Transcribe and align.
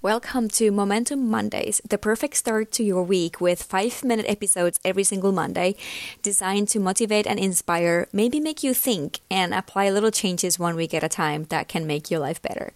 Welcome 0.00 0.46
to 0.50 0.70
Momentum 0.70 1.28
Mondays, 1.28 1.80
the 1.88 1.98
perfect 1.98 2.36
start 2.36 2.70
to 2.70 2.84
your 2.84 3.02
week 3.02 3.40
with 3.40 3.64
five 3.64 4.04
minute 4.04 4.26
episodes 4.28 4.78
every 4.84 5.02
single 5.02 5.32
Monday, 5.32 5.74
designed 6.22 6.68
to 6.68 6.78
motivate 6.78 7.26
and 7.26 7.36
inspire, 7.36 8.06
maybe 8.12 8.38
make 8.38 8.62
you 8.62 8.74
think, 8.74 9.18
and 9.28 9.52
apply 9.52 9.90
little 9.90 10.12
changes 10.12 10.56
one 10.56 10.76
week 10.76 10.94
at 10.94 11.02
a 11.02 11.08
time 11.08 11.46
that 11.46 11.66
can 11.66 11.84
make 11.84 12.12
your 12.12 12.20
life 12.20 12.40
better. 12.40 12.72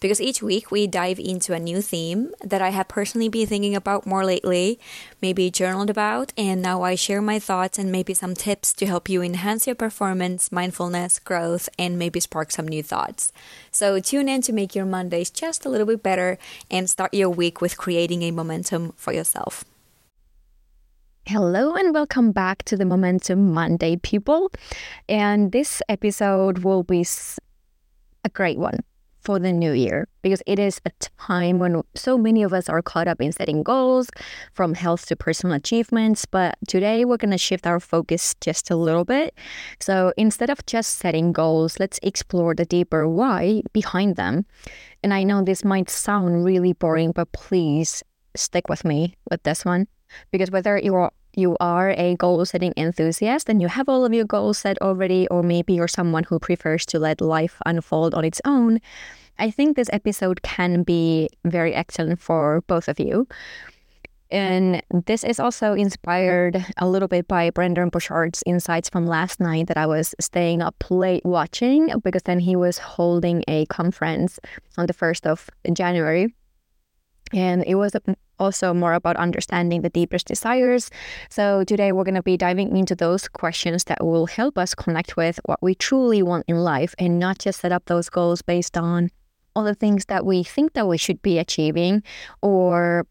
Because 0.00 0.20
each 0.20 0.42
week 0.42 0.72
we 0.72 0.88
dive 0.88 1.20
into 1.20 1.52
a 1.52 1.60
new 1.60 1.80
theme 1.80 2.32
that 2.42 2.60
I 2.60 2.70
have 2.70 2.88
personally 2.88 3.28
been 3.28 3.46
thinking 3.46 3.76
about 3.76 4.04
more 4.04 4.24
lately, 4.24 4.80
maybe 5.22 5.52
journaled 5.52 5.90
about, 5.90 6.32
and 6.36 6.60
now 6.60 6.82
I 6.82 6.96
share 6.96 7.22
my 7.22 7.38
thoughts 7.38 7.78
and 7.78 7.92
maybe 7.92 8.14
some 8.14 8.34
tips 8.34 8.72
to 8.72 8.86
help 8.86 9.08
you 9.08 9.22
enhance 9.22 9.68
your 9.68 9.76
performance, 9.76 10.50
mindfulness, 10.50 11.20
growth, 11.20 11.68
and 11.78 12.00
maybe 12.00 12.18
spark 12.18 12.50
some 12.50 12.66
new 12.66 12.82
thoughts. 12.82 13.30
So 13.70 14.00
tune 14.00 14.28
in 14.28 14.42
to 14.42 14.52
make 14.52 14.74
your 14.74 14.86
Mondays 14.86 15.30
just 15.30 15.64
a 15.64 15.68
little 15.68 15.86
bit 15.86 16.02
better 16.02 16.36
and 16.70 16.88
start 16.88 17.14
your 17.14 17.30
week 17.30 17.60
with 17.60 17.76
creating 17.76 18.22
a 18.22 18.30
momentum 18.30 18.92
for 18.96 19.12
yourself. 19.12 19.64
Hello 21.26 21.74
and 21.74 21.94
welcome 21.94 22.32
back 22.32 22.64
to 22.64 22.76
the 22.76 22.84
Momentum 22.84 23.52
Monday, 23.52 23.96
people. 23.96 24.52
And 25.08 25.52
this 25.52 25.80
episode 25.88 26.58
will 26.58 26.82
be 26.82 27.06
a 28.24 28.28
great 28.28 28.58
one 28.58 28.80
for 29.24 29.38
the 29.38 29.50
new 29.50 29.72
year 29.72 30.06
because 30.22 30.42
it 30.46 30.58
is 30.58 30.80
a 30.84 30.90
time 31.18 31.58
when 31.58 31.82
so 31.94 32.18
many 32.18 32.42
of 32.42 32.52
us 32.52 32.68
are 32.68 32.82
caught 32.82 33.08
up 33.08 33.20
in 33.22 33.32
setting 33.32 33.62
goals 33.62 34.10
from 34.52 34.74
health 34.74 35.06
to 35.06 35.16
personal 35.16 35.56
achievements. 35.56 36.26
But 36.26 36.56
today 36.68 37.06
we're 37.06 37.16
going 37.16 37.30
to 37.30 37.38
shift 37.38 37.66
our 37.66 37.80
focus 37.80 38.34
just 38.42 38.70
a 38.70 38.76
little 38.76 39.04
bit. 39.04 39.34
So 39.80 40.12
instead 40.18 40.50
of 40.50 40.64
just 40.66 40.98
setting 40.98 41.32
goals, 41.32 41.80
let's 41.80 41.98
explore 42.02 42.54
the 42.54 42.66
deeper 42.66 43.08
why 43.08 43.62
behind 43.72 44.16
them. 44.16 44.44
And 45.04 45.12
I 45.12 45.22
know 45.22 45.42
this 45.42 45.64
might 45.64 45.90
sound 45.90 46.46
really 46.46 46.72
boring, 46.72 47.12
but 47.12 47.30
please 47.32 48.02
stick 48.34 48.70
with 48.70 48.86
me 48.86 49.16
with 49.30 49.42
this 49.42 49.62
one 49.62 49.86
because 50.32 50.50
whether 50.50 50.78
you're 50.78 51.12
you 51.36 51.56
are 51.60 51.90
a 51.90 52.16
goal 52.16 52.44
setting 52.46 52.72
enthusiast 52.76 53.48
and 53.50 53.60
you 53.60 53.68
have 53.68 53.88
all 53.88 54.06
of 54.06 54.14
your 54.14 54.24
goals 54.24 54.58
set 54.58 54.80
already, 54.80 55.28
or 55.28 55.42
maybe 55.42 55.74
you're 55.74 55.88
someone 55.88 56.24
who 56.24 56.38
prefers 56.38 56.86
to 56.86 56.98
let 56.98 57.20
life 57.20 57.58
unfold 57.66 58.14
on 58.14 58.24
its 58.24 58.40
own, 58.46 58.80
I 59.38 59.50
think 59.50 59.76
this 59.76 59.90
episode 59.92 60.42
can 60.42 60.84
be 60.84 61.28
very 61.44 61.74
excellent 61.74 62.20
for 62.20 62.62
both 62.66 62.88
of 62.88 62.98
you. 62.98 63.28
And 64.34 64.82
this 65.06 65.22
is 65.22 65.38
also 65.38 65.74
inspired 65.74 66.66
a 66.78 66.88
little 66.88 67.06
bit 67.06 67.28
by 67.28 67.50
Brendon 67.50 67.88
Burchard's 67.88 68.42
insights 68.44 68.88
from 68.88 69.06
last 69.06 69.38
night 69.38 69.68
that 69.68 69.76
I 69.76 69.86
was 69.86 70.12
staying 70.18 70.60
up 70.60 70.74
late 70.90 71.24
watching 71.24 71.92
because 72.02 72.24
then 72.24 72.40
he 72.40 72.56
was 72.56 72.78
holding 72.78 73.44
a 73.46 73.64
conference 73.66 74.40
on 74.76 74.86
the 74.86 74.92
1st 74.92 75.26
of 75.26 75.48
January. 75.72 76.34
And 77.32 77.62
it 77.64 77.76
was 77.76 77.92
also 78.40 78.74
more 78.74 78.94
about 78.94 79.16
understanding 79.18 79.82
the 79.82 79.88
deepest 79.88 80.26
desires. 80.26 80.90
So 81.30 81.62
today 81.62 81.92
we're 81.92 82.02
going 82.02 82.16
to 82.16 82.22
be 82.22 82.36
diving 82.36 82.76
into 82.76 82.96
those 82.96 83.28
questions 83.28 83.84
that 83.84 84.04
will 84.04 84.26
help 84.26 84.58
us 84.58 84.74
connect 84.74 85.16
with 85.16 85.38
what 85.44 85.62
we 85.62 85.76
truly 85.76 86.24
want 86.24 86.44
in 86.48 86.56
life 86.56 86.92
and 86.98 87.20
not 87.20 87.38
just 87.38 87.60
set 87.60 87.70
up 87.70 87.84
those 87.84 88.08
goals 88.08 88.42
based 88.42 88.76
on 88.76 89.10
all 89.54 89.62
the 89.62 89.76
things 89.76 90.06
that 90.06 90.26
we 90.26 90.42
think 90.42 90.72
that 90.72 90.88
we 90.88 90.98
should 90.98 91.22
be 91.22 91.38
achieving 91.38 92.02
or 92.42 93.06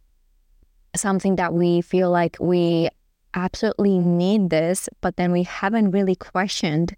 something 0.95 1.35
that 1.37 1.53
we 1.53 1.81
feel 1.81 2.09
like 2.09 2.37
we 2.39 2.89
absolutely 3.33 3.97
need 3.99 4.49
this, 4.49 4.89
but 5.01 5.17
then 5.17 5.31
we 5.31 5.43
haven't 5.43 5.91
really 5.91 6.15
questioned 6.15 6.95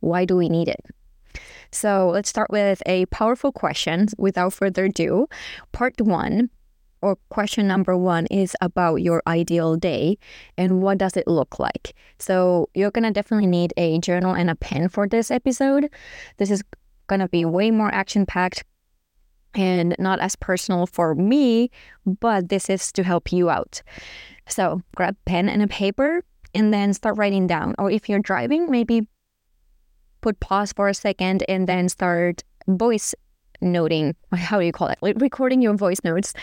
why 0.00 0.24
do 0.24 0.36
we 0.36 0.48
need 0.48 0.68
it? 0.68 0.84
So 1.70 2.10
let's 2.10 2.28
start 2.28 2.50
with 2.50 2.82
a 2.86 3.06
powerful 3.06 3.52
question 3.52 4.08
without 4.18 4.52
further 4.52 4.86
ado. 4.86 5.28
Part 5.70 6.00
one 6.00 6.50
or 7.00 7.16
question 7.30 7.66
number 7.66 7.96
one 7.96 8.26
is 8.26 8.54
about 8.60 8.96
your 8.96 9.22
ideal 9.26 9.76
day 9.76 10.18
and 10.58 10.82
what 10.82 10.98
does 10.98 11.16
it 11.16 11.26
look 11.26 11.58
like. 11.58 11.94
So 12.18 12.68
you're 12.74 12.90
gonna 12.90 13.10
definitely 13.10 13.48
need 13.48 13.72
a 13.76 13.98
journal 14.00 14.34
and 14.34 14.50
a 14.50 14.54
pen 14.54 14.88
for 14.88 15.08
this 15.08 15.30
episode. 15.30 15.88
This 16.36 16.50
is 16.50 16.62
gonna 17.06 17.28
be 17.28 17.44
way 17.44 17.70
more 17.70 17.92
action 17.92 18.26
packed 18.26 18.64
and 19.54 19.94
not 19.98 20.20
as 20.20 20.36
personal 20.36 20.86
for 20.86 21.14
me, 21.14 21.70
but 22.04 22.48
this 22.48 22.70
is 22.70 22.92
to 22.92 23.02
help 23.02 23.32
you 23.32 23.50
out. 23.50 23.82
So 24.48 24.82
grab 24.96 25.16
pen 25.24 25.48
and 25.48 25.62
a 25.62 25.68
paper 25.68 26.24
and 26.54 26.72
then 26.72 26.92
start 26.92 27.16
writing 27.16 27.46
down. 27.46 27.74
Or 27.78 27.90
if 27.90 28.08
you're 28.08 28.18
driving, 28.18 28.70
maybe 28.70 29.08
put 30.20 30.40
pause 30.40 30.72
for 30.72 30.88
a 30.88 30.94
second 30.94 31.44
and 31.48 31.66
then 31.66 31.88
start 31.88 32.44
voice 32.68 33.14
noting 33.60 34.14
how 34.32 34.58
do 34.58 34.66
you 34.66 34.72
call 34.72 34.88
it 34.88 34.98
recording 35.16 35.62
your 35.62 35.74
voice 35.74 36.00
notes 36.04 36.34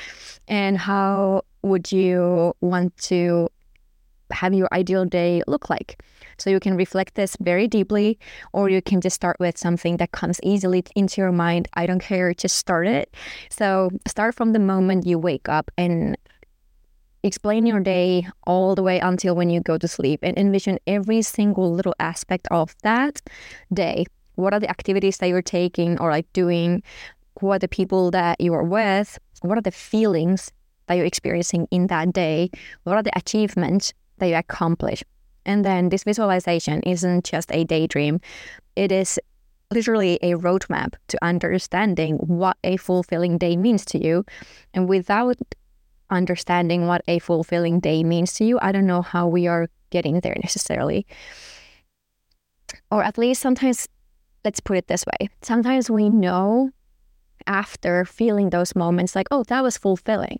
and 0.47 0.77
how 0.77 1.41
would 1.61 1.91
you 1.91 2.53
want 2.61 2.95
to 2.97 3.49
have 4.31 4.53
your 4.53 4.67
ideal 4.71 5.05
day 5.05 5.41
look 5.47 5.69
like 5.69 6.01
so 6.37 6.49
you 6.49 6.59
can 6.59 6.75
reflect 6.75 7.15
this 7.15 7.35
very 7.41 7.67
deeply 7.67 8.17
or 8.53 8.69
you 8.69 8.81
can 8.81 9.01
just 9.01 9.15
start 9.15 9.37
with 9.39 9.57
something 9.57 9.97
that 9.97 10.11
comes 10.11 10.39
easily 10.43 10.83
into 10.95 11.21
your 11.21 11.31
mind 11.31 11.67
i 11.73 11.85
don't 11.85 11.99
care 11.99 12.33
just 12.33 12.57
start 12.57 12.87
it 12.87 13.13
so 13.49 13.89
start 14.07 14.35
from 14.35 14.53
the 14.53 14.59
moment 14.59 15.05
you 15.05 15.17
wake 15.17 15.49
up 15.49 15.71
and 15.77 16.17
explain 17.23 17.65
your 17.65 17.81
day 17.81 18.25
all 18.47 18.75
the 18.75 18.83
way 18.83 18.99
until 18.99 19.35
when 19.35 19.49
you 19.49 19.59
go 19.59 19.77
to 19.77 19.87
sleep 19.87 20.21
and 20.23 20.37
envision 20.37 20.79
every 20.87 21.21
single 21.21 21.73
little 21.73 21.95
aspect 21.99 22.47
of 22.49 22.73
that 22.83 23.21
day 23.73 24.05
what 24.39 24.53
are 24.53 24.59
the 24.59 24.69
activities 24.69 25.17
that 25.17 25.27
you're 25.27 25.41
taking 25.41 25.99
or 25.99 26.11
like 26.11 26.31
doing? 26.33 26.81
Who 27.39 27.49
are 27.51 27.59
the 27.59 27.67
people 27.67 28.09
that 28.11 28.39
you 28.39 28.53
are 28.53 28.63
with? 28.63 29.19
What 29.41 29.57
are 29.57 29.61
the 29.61 29.71
feelings 29.71 30.51
that 30.87 30.95
you're 30.95 31.05
experiencing 31.05 31.67
in 31.71 31.87
that 31.87 32.13
day? 32.13 32.49
What 32.83 32.95
are 32.95 33.03
the 33.03 33.15
achievements 33.17 33.93
that 34.19 34.27
you 34.27 34.35
accomplish? 34.35 35.03
And 35.45 35.65
then 35.65 35.89
this 35.89 36.03
visualization 36.03 36.81
isn't 36.83 37.25
just 37.25 37.51
a 37.51 37.63
daydream, 37.63 38.19
it 38.75 38.91
is 38.91 39.19
literally 39.71 40.17
a 40.21 40.33
roadmap 40.33 40.95
to 41.07 41.23
understanding 41.23 42.17
what 42.17 42.57
a 42.63 42.77
fulfilling 42.77 43.37
day 43.37 43.55
means 43.55 43.85
to 43.85 44.03
you. 44.03 44.25
And 44.73 44.89
without 44.89 45.37
understanding 46.09 46.87
what 46.87 47.01
a 47.07 47.19
fulfilling 47.19 47.79
day 47.79 48.03
means 48.03 48.33
to 48.33 48.43
you, 48.43 48.59
I 48.61 48.71
don't 48.71 48.87
know 48.87 49.01
how 49.01 49.27
we 49.27 49.47
are 49.47 49.67
getting 49.91 50.19
there 50.21 50.35
necessarily. 50.41 51.05
Or 52.91 53.03
at 53.03 53.17
least 53.17 53.41
sometimes 53.41 53.87
let's 54.45 54.59
put 54.59 54.77
it 54.77 54.87
this 54.87 55.05
way 55.05 55.29
sometimes 55.41 55.89
we 55.89 56.09
know 56.09 56.69
after 57.47 58.05
feeling 58.05 58.49
those 58.49 58.75
moments 58.75 59.15
like 59.15 59.27
oh 59.31 59.43
that 59.43 59.63
was 59.63 59.77
fulfilling 59.77 60.39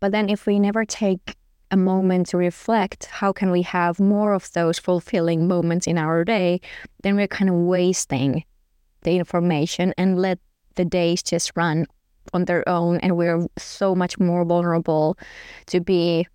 but 0.00 0.12
then 0.12 0.28
if 0.28 0.46
we 0.46 0.58
never 0.58 0.84
take 0.84 1.36
a 1.70 1.76
moment 1.76 2.28
to 2.28 2.36
reflect 2.36 3.06
how 3.06 3.32
can 3.32 3.50
we 3.50 3.62
have 3.62 3.98
more 3.98 4.32
of 4.32 4.52
those 4.52 4.78
fulfilling 4.78 5.48
moments 5.48 5.86
in 5.86 5.98
our 5.98 6.24
day 6.24 6.60
then 7.02 7.16
we're 7.16 7.26
kind 7.26 7.50
of 7.50 7.56
wasting 7.56 8.44
the 9.02 9.16
information 9.16 9.92
and 9.96 10.18
let 10.18 10.38
the 10.76 10.84
days 10.84 11.22
just 11.22 11.52
run 11.56 11.86
on 12.32 12.44
their 12.46 12.66
own 12.68 12.98
and 12.98 13.16
we're 13.16 13.46
so 13.58 13.94
much 13.94 14.18
more 14.18 14.44
vulnerable 14.44 15.16
to 15.66 15.80
be 15.80 16.26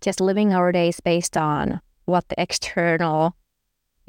just 0.00 0.20
living 0.20 0.52
our 0.52 0.72
days 0.72 1.00
based 1.00 1.36
on 1.36 1.80
what 2.06 2.28
the 2.28 2.40
external 2.40 3.36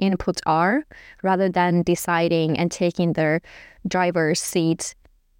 inputs 0.01 0.41
are 0.45 0.85
rather 1.21 1.49
than 1.49 1.83
deciding 1.83 2.57
and 2.57 2.71
taking 2.71 3.13
the 3.13 3.39
driver's 3.87 4.41
seat 4.41 4.95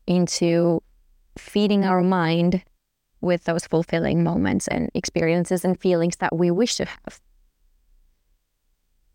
into 0.05 0.81
feeding 1.37 1.83
our 1.83 2.01
mind 2.01 2.63
with 3.23 3.45
those 3.45 3.65
fulfilling 3.65 4.23
moments 4.23 4.67
and 4.67 4.91
experiences 4.93 5.65
and 5.65 5.79
feelings 5.79 6.17
that 6.17 6.35
we 6.35 6.51
wish 6.51 6.75
to 6.75 6.85
have. 6.85 7.21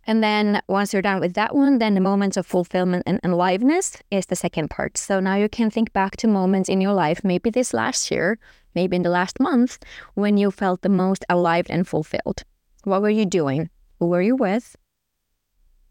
And 0.04 0.24
then 0.24 0.62
once 0.68 0.94
you're 0.94 1.02
done 1.02 1.20
with 1.20 1.34
that 1.34 1.54
one, 1.54 1.78
then 1.78 1.92
the 1.92 2.00
moments 2.00 2.38
of 2.38 2.46
fulfillment 2.46 3.02
and 3.06 3.20
aliveness 3.22 3.98
is 4.10 4.24
the 4.26 4.36
second 4.36 4.70
part. 4.70 4.96
So 4.96 5.20
now 5.20 5.34
you 5.34 5.50
can 5.50 5.70
think 5.70 5.92
back 5.92 6.16
to 6.16 6.26
moments 6.26 6.70
in 6.70 6.80
your 6.80 6.94
life, 6.94 7.22
maybe 7.22 7.50
this 7.50 7.74
last 7.74 8.10
year, 8.10 8.38
maybe 8.74 8.96
in 8.96 9.02
the 9.02 9.10
last 9.10 9.38
month, 9.38 9.78
when 10.14 10.38
you 10.38 10.50
felt 10.50 10.80
the 10.80 10.88
most 10.88 11.26
alive 11.28 11.66
and 11.68 11.86
fulfilled. 11.86 12.44
What 12.84 13.02
were 13.02 13.10
you 13.10 13.26
doing? 13.26 13.68
Who 13.98 14.06
were 14.06 14.22
you 14.22 14.34
with? 14.34 14.76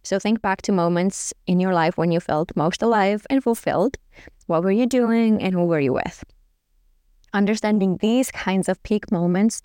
So 0.02 0.18
think 0.18 0.42
back 0.42 0.64
to 0.64 0.72
moments 0.72 1.32
in 1.46 1.60
your 1.60 1.76
life 1.76 1.96
when 1.96 2.12
you 2.12 2.20
felt 2.20 2.56
most 2.56 2.82
alive 2.82 3.28
and 3.30 3.44
fulfilled. 3.44 3.98
What 4.48 4.64
were 4.64 4.72
you 4.72 4.88
doing 4.88 5.44
and 5.44 5.54
who 5.54 5.66
were 5.66 5.80
you 5.80 5.94
with? 5.94 6.24
Understanding 7.38 7.98
these 8.02 8.32
kinds 8.32 8.68
of 8.68 8.82
peak 8.82 9.12
moments 9.12 9.62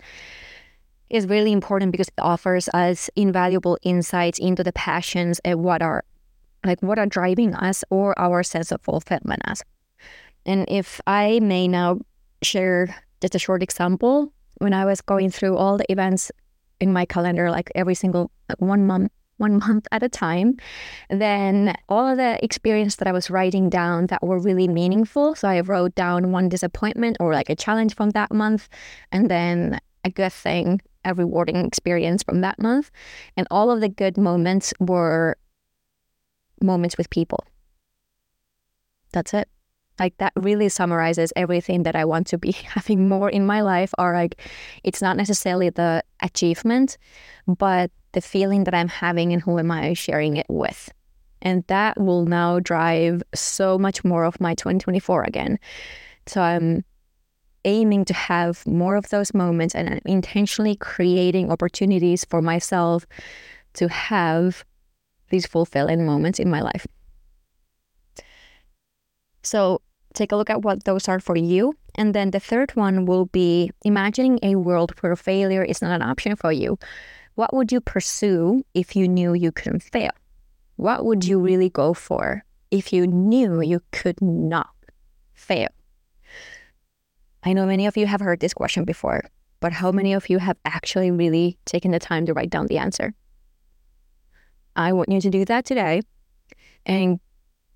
is 1.09 1.25
really 1.27 1.51
important 1.51 1.91
because 1.91 2.07
it 2.07 2.21
offers 2.21 2.69
us 2.69 3.09
invaluable 3.15 3.79
insights 3.81 4.37
into 4.37 4.63
the 4.63 4.73
passions 4.73 5.41
and 5.43 5.63
what 5.63 5.81
are 5.81 6.03
like 6.63 6.81
what 6.83 6.99
are 6.99 7.07
driving 7.07 7.55
us 7.55 7.83
or 7.89 8.13
our 8.19 8.43
sense 8.43 8.71
of 8.71 8.79
fulfillment 8.81 9.41
as. 9.45 9.63
And 10.45 10.65
if 10.69 11.01
I 11.07 11.39
may 11.41 11.67
now 11.67 11.99
share 12.43 12.93
just 13.21 13.33
a 13.33 13.39
short 13.39 13.63
example, 13.63 14.31
when 14.59 14.73
I 14.73 14.85
was 14.85 15.01
going 15.01 15.31
through 15.31 15.57
all 15.57 15.77
the 15.77 15.91
events 15.91 16.31
in 16.79 16.93
my 16.93 17.05
calendar, 17.05 17.49
like 17.49 17.71
every 17.73 17.95
single 17.95 18.29
like 18.49 18.61
one 18.61 18.85
month 18.85 19.11
one 19.43 19.59
month 19.67 19.85
at 19.91 20.01
a 20.01 20.09
time. 20.09 20.57
Then 21.09 21.75
all 21.89 22.07
of 22.07 22.17
the 22.17 22.43
experience 22.43 22.95
that 22.95 23.07
I 23.07 23.11
was 23.11 23.29
writing 23.29 23.69
down 23.69 24.07
that 24.07 24.23
were 24.23 24.39
really 24.39 24.67
meaningful. 24.67 25.35
So 25.35 25.47
I 25.47 25.59
wrote 25.59 25.93
down 25.95 26.31
one 26.31 26.49
disappointment 26.49 27.17
or 27.19 27.33
like 27.33 27.49
a 27.49 27.55
challenge 27.55 27.93
from 27.95 28.11
that 28.11 28.31
month, 28.31 28.69
and 29.11 29.29
then 29.29 29.79
a 30.03 30.09
good 30.09 30.33
thing, 30.33 30.81
a 31.05 31.13
rewarding 31.13 31.57
experience 31.65 32.23
from 32.23 32.41
that 32.41 32.57
month. 32.59 32.89
And 33.37 33.45
all 33.51 33.69
of 33.69 33.81
the 33.81 33.89
good 33.89 34.17
moments 34.17 34.73
were 34.79 35.37
moments 36.61 36.97
with 36.97 37.09
people. 37.09 37.43
That's 39.11 39.33
it. 39.33 39.47
Like 39.99 40.17
that 40.17 40.33
really 40.35 40.69
summarizes 40.69 41.31
everything 41.35 41.83
that 41.83 41.95
I 41.95 42.05
want 42.05 42.27
to 42.27 42.37
be 42.37 42.51
having 42.75 43.07
more 43.07 43.29
in 43.29 43.45
my 43.45 43.61
life. 43.61 43.93
Or 43.99 44.13
like, 44.13 44.39
it's 44.83 45.01
not 45.01 45.17
necessarily 45.17 45.69
the 45.69 46.03
achievement, 46.21 46.97
but 47.45 47.91
the 48.13 48.21
feeling 48.21 48.63
that 48.63 48.73
I'm 48.73 48.87
having 48.87 49.33
and 49.33 49.41
who 49.41 49.59
am 49.59 49.69
I 49.71 49.93
sharing 49.93 50.37
it 50.37 50.47
with. 50.49 50.91
And 51.41 51.63
that 51.67 51.99
will 51.99 52.25
now 52.25 52.59
drive 52.59 53.21
so 53.35 53.77
much 53.77 54.03
more 54.03 54.23
of 54.23 54.39
my 54.39 54.55
2024 54.55 55.23
again. 55.23 55.59
So 56.25 56.41
I'm 56.41 56.85
aiming 57.65 58.05
to 58.05 58.13
have 58.13 58.65
more 58.65 58.95
of 58.95 59.09
those 59.09 59.33
moments 59.33 59.75
and 59.75 60.01
intentionally 60.05 60.75
creating 60.75 61.51
opportunities 61.51 62.25
for 62.25 62.41
myself 62.41 63.05
to 63.73 63.87
have 63.89 64.63
these 65.29 65.45
fulfilling 65.45 66.05
moments 66.05 66.39
in 66.39 66.49
my 66.49 66.61
life. 66.61 66.85
So 69.43 69.81
take 70.13 70.31
a 70.31 70.35
look 70.35 70.49
at 70.49 70.61
what 70.61 70.83
those 70.85 71.07
are 71.07 71.19
for 71.19 71.35
you. 71.35 71.73
And 71.95 72.13
then 72.13 72.31
the 72.31 72.39
third 72.39 72.71
one 72.75 73.05
will 73.05 73.25
be 73.25 73.71
imagining 73.83 74.39
a 74.41 74.55
world 74.55 74.93
where 75.01 75.15
failure 75.15 75.63
is 75.63 75.81
not 75.81 75.91
an 75.91 76.01
option 76.01 76.35
for 76.35 76.51
you. 76.51 76.77
What 77.35 77.53
would 77.53 77.71
you 77.71 77.81
pursue 77.81 78.63
if 78.73 78.95
you 78.95 79.07
knew 79.07 79.33
you 79.33 79.51
couldn't 79.51 79.83
fail? 79.83 80.11
What 80.75 81.05
would 81.05 81.25
you 81.25 81.37
mm-hmm. 81.37 81.45
really 81.45 81.69
go 81.69 81.93
for 81.93 82.43
if 82.71 82.93
you 82.93 83.07
knew 83.07 83.61
you 83.61 83.81
could 83.91 84.21
not 84.21 84.69
fail? 85.33 85.69
I 87.43 87.53
know 87.53 87.65
many 87.65 87.85
of 87.87 87.97
you 87.97 88.05
have 88.07 88.21
heard 88.21 88.39
this 88.39 88.53
question 88.53 88.85
before, 88.85 89.23
but 89.59 89.73
how 89.73 89.91
many 89.91 90.13
of 90.13 90.29
you 90.29 90.37
have 90.37 90.57
actually 90.65 91.11
really 91.11 91.57
taken 91.65 91.91
the 91.91 91.99
time 91.99 92.25
to 92.25 92.33
write 92.33 92.49
down 92.49 92.67
the 92.67 92.77
answer? 92.77 93.13
I 94.75 94.93
want 94.93 95.11
you 95.11 95.21
to 95.21 95.29
do 95.29 95.45
that 95.45 95.65
today 95.65 96.01
and 96.85 97.19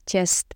just 0.06 0.54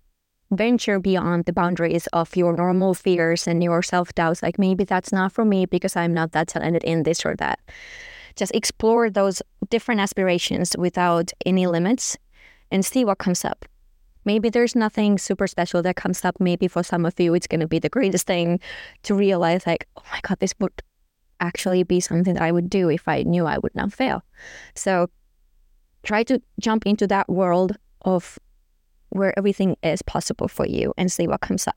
venture 0.50 0.98
beyond 0.98 1.44
the 1.44 1.52
boundaries 1.52 2.06
of 2.12 2.34
your 2.36 2.54
normal 2.54 2.94
fears 2.94 3.46
and 3.46 3.62
your 3.62 3.82
self 3.82 4.14
doubts. 4.14 4.42
Like 4.42 4.58
maybe 4.58 4.84
that's 4.84 5.12
not 5.12 5.32
for 5.32 5.44
me 5.44 5.66
because 5.66 5.96
I'm 5.96 6.14
not 6.14 6.32
that 6.32 6.48
talented 6.48 6.84
in 6.84 7.02
this 7.02 7.24
or 7.24 7.36
that. 7.36 7.60
Just 8.36 8.54
explore 8.54 9.10
those 9.10 9.42
different 9.70 10.00
aspirations 10.00 10.76
without 10.76 11.32
any 11.44 11.66
limits 11.66 12.16
and 12.70 12.84
see 12.84 13.04
what 13.04 13.18
comes 13.18 13.44
up. 13.44 13.64
Maybe 14.24 14.48
there's 14.48 14.76
nothing 14.76 15.18
super 15.18 15.46
special 15.46 15.82
that 15.82 15.96
comes 15.96 16.24
up. 16.24 16.36
Maybe 16.38 16.68
for 16.68 16.82
some 16.82 17.04
of 17.04 17.18
you, 17.18 17.34
it's 17.34 17.46
going 17.46 17.60
to 17.60 17.66
be 17.66 17.78
the 17.78 17.88
greatest 17.88 18.26
thing 18.26 18.60
to 19.02 19.14
realize, 19.14 19.66
like, 19.66 19.88
oh 19.96 20.04
my 20.12 20.20
God, 20.22 20.38
this 20.38 20.54
would 20.60 20.82
actually 21.40 21.82
be 21.82 21.98
something 22.00 22.34
that 22.34 22.42
I 22.42 22.52
would 22.52 22.70
do 22.70 22.88
if 22.88 23.08
I 23.08 23.24
knew 23.24 23.46
I 23.46 23.58
would 23.58 23.74
not 23.74 23.92
fail. 23.92 24.22
So 24.76 25.10
try 26.04 26.22
to 26.24 26.40
jump 26.60 26.86
into 26.86 27.06
that 27.08 27.28
world 27.28 27.76
of 28.02 28.38
where 29.08 29.36
everything 29.36 29.76
is 29.82 30.02
possible 30.02 30.48
for 30.48 30.66
you 30.66 30.94
and 30.96 31.10
see 31.10 31.26
what 31.26 31.40
comes 31.40 31.66
up. 31.66 31.76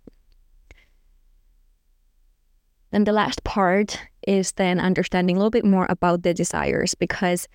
Then 2.95 3.03
the 3.03 3.11
last 3.11 3.43
part 3.43 3.99
is 4.25 4.53
then 4.53 4.79
understanding 4.79 5.35
a 5.35 5.39
little 5.39 5.49
bit 5.49 5.65
more 5.65 5.85
about 5.89 6.23
the 6.23 6.33
desires 6.33 6.95
because 6.95 7.49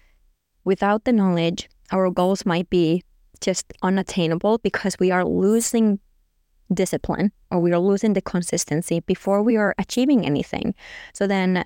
without 0.65 1.07
the 1.07 1.15
knowledge, 1.15 1.67
our 1.93 2.11
goals 2.11 2.45
might 2.45 2.69
be 2.69 3.03
just 3.41 3.73
unattainable 3.81 4.59
because 4.59 4.99
we 5.01 5.11
are 5.11 5.25
losing 5.25 5.99
discipline 6.75 7.33
or 7.51 7.59
we 7.59 7.73
are 7.73 7.79
losing 7.79 8.13
the 8.13 8.21
consistency 8.21 9.01
before 9.01 9.43
we 9.43 9.57
are 9.57 9.75
achieving 9.79 10.27
anything. 10.27 10.75
So 11.15 11.27
then 11.27 11.65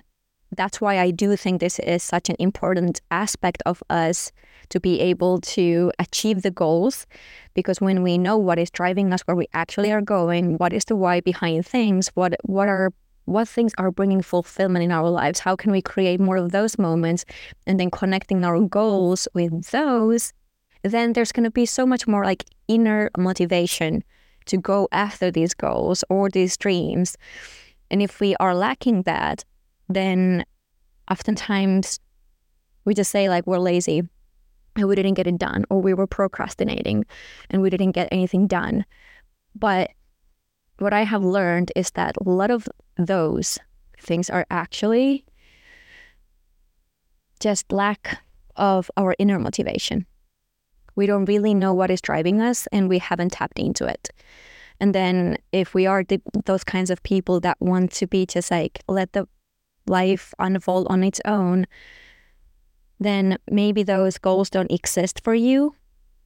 that's 0.55 0.79
why 0.79 0.99
I 0.99 1.11
do 1.11 1.35
think 1.35 1.59
this 1.59 1.77
is 1.79 2.01
such 2.01 2.29
an 2.29 2.37
important 2.39 3.01
aspect 3.11 3.61
of 3.65 3.83
us 3.89 4.31
to 4.69 4.79
be 4.79 5.01
able 5.01 5.41
to 5.41 5.91
achieve 5.99 6.43
the 6.43 6.49
goals. 6.49 7.05
Because 7.53 7.81
when 7.81 8.03
we 8.03 8.17
know 8.17 8.37
what 8.37 8.57
is 8.57 8.69
driving 8.69 9.11
us, 9.11 9.23
where 9.23 9.35
we 9.35 9.47
actually 9.53 9.91
are 9.91 10.01
going, 10.01 10.57
what 10.59 10.71
is 10.71 10.85
the 10.85 10.95
why 10.95 11.19
behind 11.19 11.65
things, 11.65 12.07
what 12.13 12.37
what 12.43 12.69
are 12.69 12.93
what 13.25 13.47
things 13.47 13.73
are 13.77 13.91
bringing 13.91 14.21
fulfillment 14.21 14.83
in 14.83 14.91
our 14.91 15.09
lives, 15.09 15.39
how 15.39 15.55
can 15.55 15.71
we 15.71 15.81
create 15.81 16.19
more 16.19 16.37
of 16.37 16.51
those 16.51 16.77
moments, 16.77 17.25
and 17.67 17.79
then 17.79 17.91
connecting 17.91 18.45
our 18.45 18.59
goals 18.61 19.27
with 19.33 19.67
those, 19.71 20.33
then 20.83 21.13
there's 21.13 21.31
going 21.31 21.43
to 21.43 21.51
be 21.51 21.65
so 21.65 21.85
much 21.85 22.07
more 22.07 22.23
like 22.23 22.45
inner 22.67 23.09
motivation 23.17 24.03
to 24.45 24.57
go 24.57 24.87
after 24.91 25.31
these 25.31 25.53
goals 25.53 26.03
or 26.09 26.29
these 26.29 26.55
dreams. 26.55 27.17
And 27.89 28.01
if 28.01 28.19
we 28.19 28.35
are 28.39 28.55
lacking 28.55 29.03
that, 29.03 29.43
then 29.89 30.45
oftentimes 31.09 31.99
we 32.85 32.93
just 32.93 33.11
say 33.11 33.29
like 33.29 33.47
we're 33.47 33.57
lazy 33.57 34.03
and 34.75 34.87
we 34.87 34.95
didn't 34.95 35.13
get 35.15 35.27
it 35.27 35.37
done 35.37 35.65
or 35.69 35.81
we 35.81 35.93
were 35.93 36.07
procrastinating 36.07 37.05
and 37.49 37.61
we 37.61 37.69
didn't 37.69 37.91
get 37.91 38.09
anything 38.11 38.45
done. 38.45 38.85
But 39.55 39.91
what 40.79 40.93
I 40.93 41.03
have 41.03 41.23
learned 41.23 41.71
is 41.75 41.91
that 41.91 42.15
a 42.17 42.29
lot 42.29 42.51
of 42.51 42.67
those 42.97 43.57
things 43.99 44.29
are 44.29 44.45
actually 44.49 45.25
just 47.39 47.71
lack 47.71 48.19
of 48.55 48.89
our 48.97 49.15
inner 49.19 49.39
motivation. 49.39 50.05
We 50.95 51.05
don't 51.05 51.25
really 51.25 51.53
know 51.53 51.73
what 51.73 51.91
is 51.91 52.01
driving 52.01 52.41
us 52.41 52.67
and 52.71 52.87
we 52.87 52.99
haven't 52.99 53.33
tapped 53.33 53.59
into 53.59 53.85
it. 53.85 54.09
And 54.79 54.93
then 54.93 55.37
if 55.51 55.73
we 55.73 55.85
are 55.85 56.03
the, 56.03 56.21
those 56.45 56.63
kinds 56.63 56.89
of 56.89 57.03
people 57.03 57.39
that 57.41 57.57
want 57.59 57.91
to 57.93 58.07
be 58.07 58.25
just 58.25 58.51
like, 58.51 58.81
let 58.87 59.13
the 59.13 59.27
life 59.87 60.33
unfold 60.39 60.87
on 60.89 61.03
its 61.03 61.21
own, 61.25 61.65
then 62.99 63.37
maybe 63.49 63.83
those 63.83 64.17
goals 64.17 64.49
don't 64.49 64.71
exist 64.71 65.21
for 65.23 65.33
you. 65.33 65.75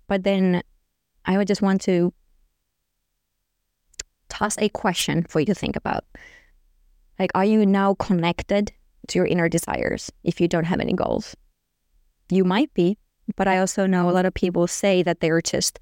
But 0.08 0.24
then 0.24 0.64
I 1.26 1.38
would 1.38 1.48
just 1.48 1.62
want 1.62 1.82
to 1.82 2.14
toss 4.30 4.58
a 4.58 4.70
question 4.70 5.24
for 5.24 5.40
you 5.40 5.46
to 5.48 5.56
think 5.56 5.76
about. 5.76 6.06
Like, 7.20 7.32
are 7.36 7.46
you 7.46 7.66
now 7.66 7.96
connected 7.96 8.72
to 9.10 9.20
your 9.20 9.28
inner 9.28 9.50
desires 9.50 10.12
if 10.24 10.40
you 10.40 10.48
don't 10.48 10.64
have 10.64 10.80
any 10.80 10.94
goals? 10.94 11.36
You 12.32 12.46
might 12.46 12.74
be, 12.74 12.98
but 13.36 13.48
I 13.48 13.60
also 13.60 13.86
know 13.86 14.10
a 14.10 14.12
lot 14.12 14.26
of 14.26 14.34
people 14.34 14.68
say 14.68 15.04
that 15.04 15.20
they're 15.20 15.42
just 15.42 15.80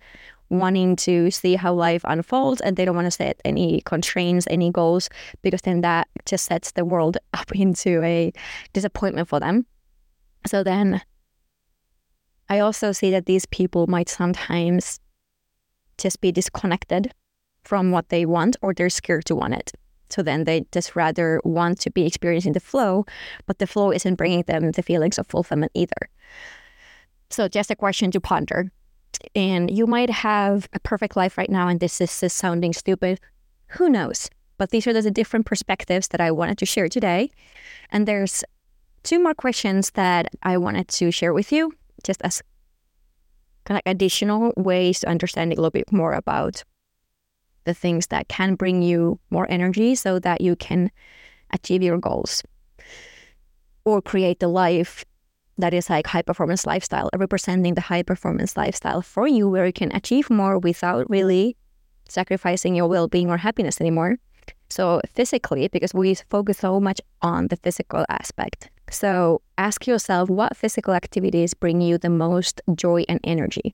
wanting 0.49 0.95
to 0.95 1.29
see 1.29 1.55
how 1.55 1.73
life 1.73 2.01
unfolds 2.05 2.61
and 2.61 2.75
they 2.75 2.85
don't 2.85 2.95
want 2.95 3.05
to 3.05 3.11
set 3.11 3.39
any 3.45 3.81
constraints, 3.81 4.47
any 4.49 4.71
goals, 4.71 5.09
because 5.41 5.61
then 5.61 5.81
that 5.81 6.07
just 6.25 6.45
sets 6.45 6.71
the 6.71 6.85
world 6.85 7.17
up 7.33 7.51
into 7.53 8.01
a 8.03 8.31
disappointment 8.73 9.27
for 9.27 9.39
them. 9.39 9.65
So 10.47 10.63
then 10.63 11.01
I 12.49 12.59
also 12.59 12.91
see 12.91 13.11
that 13.11 13.25
these 13.25 13.45
people 13.45 13.87
might 13.87 14.09
sometimes 14.09 14.99
just 15.97 16.21
be 16.21 16.31
disconnected 16.31 17.11
from 17.63 17.91
what 17.91 18.09
they 18.09 18.25
want 18.25 18.55
or 18.61 18.73
they're 18.73 18.89
scared 18.89 19.25
to 19.25 19.35
want 19.35 19.53
it. 19.53 19.73
So 20.09 20.23
then 20.23 20.45
they 20.45 20.65
just 20.71 20.95
rather 20.95 21.41
want 21.43 21.79
to 21.81 21.91
be 21.91 22.05
experiencing 22.05 22.53
the 22.53 22.59
flow, 22.59 23.05
but 23.45 23.59
the 23.59 23.67
flow 23.67 23.91
isn't 23.91 24.15
bringing 24.15 24.43
them 24.43 24.71
the 24.71 24.83
feelings 24.83 25.17
of 25.17 25.27
fulfillment 25.27 25.71
either. 25.73 26.09
So 27.29 27.47
just 27.47 27.71
a 27.71 27.75
question 27.75 28.11
to 28.11 28.21
ponder. 28.21 28.71
And 29.35 29.69
you 29.75 29.87
might 29.87 30.09
have 30.09 30.69
a 30.73 30.79
perfect 30.79 31.15
life 31.15 31.37
right 31.37 31.49
now, 31.49 31.67
and 31.67 31.79
this 31.79 31.99
is, 31.99 32.11
sounding 32.11 32.73
stupid. 32.73 33.19
Who 33.69 33.89
knows? 33.89 34.29
But 34.57 34.69
these 34.69 34.87
are 34.87 34.93
the 34.93 35.11
different 35.11 35.45
perspectives 35.45 36.07
that 36.09 36.21
I 36.21 36.31
wanted 36.31 36.57
to 36.59 36.65
share 36.65 36.87
today. 36.87 37.29
And 37.91 38.07
there's 38.07 38.43
two 39.03 39.21
more 39.21 39.33
questions 39.33 39.91
that 39.91 40.29
I 40.43 40.57
wanted 40.57 40.87
to 40.89 41.11
share 41.11 41.33
with 41.33 41.51
you, 41.51 41.73
just 42.03 42.21
as 42.21 42.41
kind 43.65 43.77
of 43.77 43.91
additional 43.91 44.53
ways 44.55 45.01
to 45.01 45.09
understand 45.09 45.51
a 45.51 45.55
little 45.55 45.71
bit 45.71 45.91
more 45.91 46.13
about 46.13 46.63
the 47.67 47.73
things 47.73 48.07
that 48.07 48.27
can 48.27 48.55
bring 48.55 48.81
you 48.81 49.19
more 49.29 49.45
energy 49.49 49.93
so 49.93 50.17
that 50.19 50.41
you 50.41 50.55
can 50.55 50.89
achieve 51.51 51.83
your 51.83 51.99
goals 51.99 52.43
or 53.85 54.01
create 54.01 54.39
the 54.39 54.47
life 54.47 55.05
that 55.57 55.73
is 55.73 55.89
like 55.89 56.07
high 56.07 56.21
performance 56.21 56.65
lifestyle, 56.65 57.09
representing 57.15 57.73
the 57.75 57.81
high 57.81 58.03
performance 58.03 58.57
lifestyle 58.57 59.01
for 59.01 59.27
you 59.27 59.49
where 59.49 59.65
you 59.65 59.73
can 59.73 59.95
achieve 59.95 60.29
more 60.29 60.57
without 60.59 61.09
really 61.09 61.55
sacrificing 62.09 62.75
your 62.75 62.87
well 62.87 63.07
being 63.07 63.29
or 63.29 63.37
happiness 63.37 63.81
anymore. 63.81 64.17
So, 64.69 65.01
physically, 65.13 65.67
because 65.69 65.93
we 65.93 66.15
focus 66.29 66.59
so 66.59 66.79
much 66.79 66.99
on 67.21 67.47
the 67.47 67.55
physical 67.55 68.05
aspect. 68.09 68.69
So, 68.89 69.41
ask 69.57 69.87
yourself 69.87 70.29
what 70.29 70.57
physical 70.57 70.93
activities 70.93 71.53
bring 71.53 71.81
you 71.81 71.97
the 71.97 72.09
most 72.09 72.61
joy 72.75 73.03
and 73.07 73.19
energy? 73.23 73.73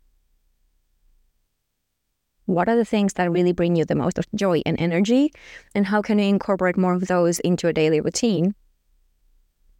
What 2.45 2.67
are 2.67 2.75
the 2.75 2.85
things 2.85 3.13
that 3.13 3.31
really 3.31 3.53
bring 3.53 3.75
you 3.75 3.85
the 3.85 3.95
most 3.95 4.19
joy 4.35 4.61
and 4.65 4.79
energy? 4.79 5.31
And 5.73 5.85
how 5.87 6.01
can 6.01 6.19
you 6.19 6.25
incorporate 6.25 6.77
more 6.77 6.93
of 6.93 7.07
those 7.07 7.39
into 7.39 7.67
a 7.67 7.73
daily 7.73 8.01
routine? 8.01 8.55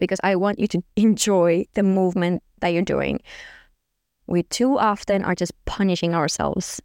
because 0.04 0.20
I 0.22 0.36
want 0.36 0.60
you 0.60 0.68
to 0.68 0.84
enjoy 0.98 1.66
the 1.76 1.84
movement 1.84 2.44
that 2.60 2.70
you're 2.70 2.82
doing. 2.82 3.22
We 4.28 4.44
too 4.44 4.78
often 4.78 5.24
are 5.24 5.36
just 5.36 5.54
punishing 5.66 6.14
ourselves 6.14 6.82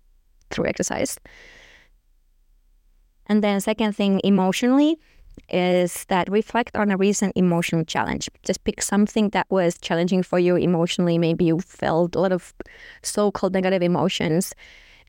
through 0.51 0.67
exercise. 0.67 1.19
And 3.27 3.43
then, 3.43 3.61
second 3.61 3.95
thing, 3.95 4.21
emotionally, 4.25 4.99
is 5.51 6.05
that 6.07 6.31
reflect 6.31 6.77
on 6.77 6.91
a 6.91 6.97
recent 6.97 7.33
emotional 7.37 7.85
challenge. 7.85 8.31
Just 8.43 8.65
pick 8.65 8.81
something 8.83 9.31
that 9.31 9.47
was 9.51 9.79
challenging 9.79 10.23
for 10.23 10.39
you 10.39 10.57
emotionally. 10.57 11.19
Maybe 11.19 11.45
you 11.45 11.61
felt 11.61 12.17
a 12.17 12.21
lot 12.21 12.33
of 12.33 12.55
so 13.03 13.31
called 13.31 13.53
negative 13.53 13.83
emotions. 13.83 14.55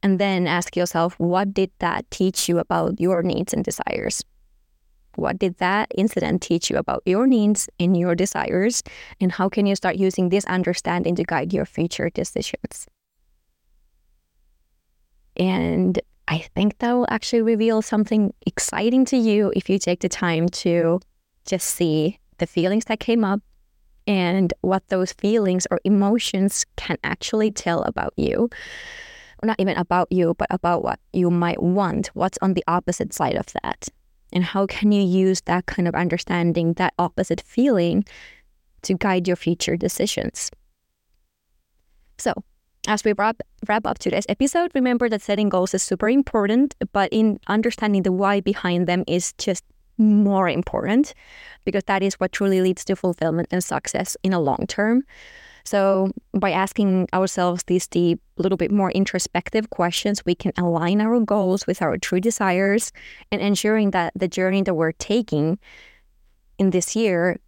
And 0.02 0.20
then 0.20 0.48
ask 0.48 0.76
yourself, 0.76 1.20
what 1.20 1.54
did 1.54 1.72
that 1.80 2.10
teach 2.12 2.48
you 2.48 2.60
about 2.60 3.00
your 3.00 3.22
needs 3.22 3.54
and 3.54 3.64
desires? 3.64 4.24
What 5.16 5.38
did 5.38 5.58
that 5.58 5.92
incident 5.96 6.42
teach 6.42 6.70
you 6.70 6.78
about 6.78 7.04
your 7.06 7.28
needs 7.28 7.68
and 7.80 7.98
your 7.98 8.16
desires? 8.16 8.84
And 9.20 9.32
how 9.32 9.50
can 9.50 9.66
you 9.66 9.76
start 9.76 9.98
using 9.98 10.30
this 10.30 10.46
understanding 10.46 11.16
to 11.16 11.24
guide 11.24 11.52
your 11.52 11.66
future 11.66 12.10
decisions? 12.10 12.88
And 15.36 16.00
I 16.28 16.40
think 16.56 16.78
that 16.78 16.94
will 16.94 17.08
actually 17.10 17.42
reveal 17.42 17.82
something 17.82 18.34
exciting 18.46 19.04
to 19.06 19.18
you 19.18 19.52
if 19.56 19.70
you 19.70 19.80
take 19.80 20.02
the 20.02 20.10
time 20.10 20.48
to 20.50 21.00
just 21.46 21.68
see 21.68 22.20
the 22.38 22.46
feelings 22.46 22.86
that 22.86 23.00
came 23.00 23.24
up 23.24 23.42
and 24.06 24.54
what 24.62 24.88
those 24.88 25.12
feelings 25.14 25.68
or 25.72 25.80
emotions 25.84 26.66
can 26.78 26.98
actually 27.04 27.52
tell 27.52 27.82
about 27.84 28.14
you. 28.16 28.50
Not 29.46 29.60
even 29.60 29.78
about 29.78 30.12
you, 30.12 30.36
but 30.38 30.48
about 30.50 30.84
what 30.84 31.00
you 31.14 31.30
might 31.30 31.62
want, 31.62 32.08
what's 32.14 32.38
on 32.42 32.54
the 32.54 32.64
opposite 32.68 33.14
side 33.14 33.36
of 33.36 33.48
that. 33.64 33.88
And 34.32 34.44
how 34.44 34.68
can 34.68 34.92
you 34.92 35.02
use 35.02 35.42
that 35.42 35.66
kind 35.66 35.88
of 35.88 35.96
understanding, 35.96 36.74
that 36.74 36.94
opposite 37.00 37.42
feeling, 37.42 38.06
to 38.84 38.94
guide 38.94 39.28
your 39.28 39.36
future 39.36 39.76
decisions? 39.76 40.52
So, 42.18 42.34
as 42.88 43.04
we 43.04 43.14
wrap, 43.14 43.42
wrap 43.68 43.86
up 43.86 44.00
today's 44.00 44.26
episode, 44.30 44.72
remember 44.74 45.10
that 45.10 45.22
setting 45.22 45.50
goals 45.50 45.74
is 45.74 45.84
super 45.84 46.10
important, 46.10 46.76
but 46.92 47.10
in 47.12 47.40
understanding 47.48 48.04
the 48.04 48.12
why 48.12 48.40
behind 48.40 48.88
them 48.88 49.04
is 49.08 49.34
just 49.34 49.64
more 49.98 50.48
important 50.48 51.14
because 51.66 51.84
that 51.86 52.02
is 52.02 52.16
what 52.16 52.32
truly 52.32 52.62
leads 52.62 52.86
to 52.86 52.96
fulfillment 52.96 53.50
and 53.52 53.64
success 53.64 54.16
in 54.24 54.34
a 54.34 54.40
long 54.40 54.66
term. 54.68 55.04
So, 55.66 56.12
by 56.34 56.52
asking 56.52 57.08
ourselves 57.14 57.64
these 57.68 57.88
deep, 57.88 58.22
little 58.38 58.58
bit 58.58 58.72
more 58.72 58.92
introspective 58.92 59.70
questions, 59.70 60.26
we 60.26 60.36
can 60.36 60.52
align 60.58 61.02
our 61.02 61.20
goals 61.20 61.68
with 61.68 61.82
our 61.82 61.98
true 61.98 62.22
desires 62.22 62.92
and 63.32 63.42
ensuring 63.42 63.92
that 63.92 64.14
the 64.16 64.28
journey 64.28 64.62
that 64.64 64.74
we're 64.74 64.94
taking 64.94 65.60
in 66.58 66.70
this 66.72 66.96
year 66.96 67.40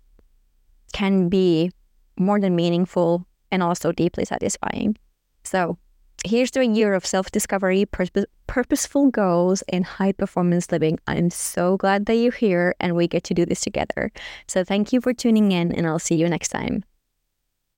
can 0.94 1.30
be 1.30 1.72
more 2.18 2.40
than 2.40 2.56
meaningful 2.56 3.26
and 3.52 3.64
also 3.64 3.92
deeply 3.92 4.26
satisfying. 4.26 4.98
So, 5.44 5.78
here's 6.26 6.52
to 6.52 6.62
a 6.62 6.66
year 6.66 6.94
of 6.94 7.06
self 7.06 7.32
discovery, 7.32 7.86
purpose, 7.86 8.26
purposeful 8.48 9.10
goals, 9.10 9.64
and 9.70 9.86
high 9.86 10.12
performance 10.12 10.72
living. 10.72 11.00
I'm 11.08 11.30
so 11.30 11.78
glad 11.78 12.06
that 12.06 12.16
you're 12.16 12.32
here 12.32 12.76
and 12.80 12.96
we 12.96 13.08
get 13.08 13.24
to 13.26 13.34
do 13.34 13.46
this 13.46 13.62
together. 13.62 14.12
So, 14.48 14.64
thank 14.64 14.94
you 14.94 15.02
for 15.02 15.14
tuning 15.14 15.52
in, 15.52 15.72
and 15.72 15.88
I'll 15.88 16.00
see 16.00 16.16
you 16.16 16.28
next 16.30 16.50
time. 16.50 16.84